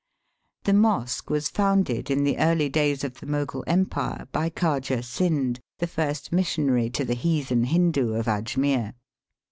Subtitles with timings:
[0.63, 5.59] The mosque was founded in the early days of the Mogul Empire, by Khaja Synd,
[5.77, 8.95] the first missionary to the heathen Hindoo of Ajmere.